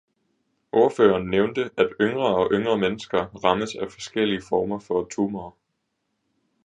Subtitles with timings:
[0.71, 5.51] Ordføreren nævnte, at yngre og yngre mennesker rammes af forskellige former for tumorer.